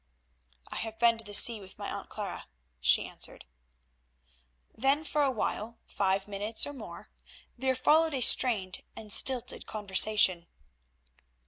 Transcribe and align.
"I 0.71 0.77
have 0.77 0.97
been 0.97 1.19
to 1.19 1.23
the 1.23 1.31
sea 1.35 1.59
with 1.59 1.77
my 1.77 1.91
Aunt 1.91 2.09
Clara," 2.09 2.47
she 2.79 3.05
answered. 3.07 3.45
Then 4.73 5.03
for 5.03 5.21
a 5.21 5.29
while—five 5.29 6.27
minutes 6.27 6.65
or 6.65 6.73
more—there 6.73 7.75
followed 7.75 8.15
a 8.15 8.21
strained 8.21 8.81
and 8.95 9.13
stilted 9.13 9.67
conversation. 9.67 10.47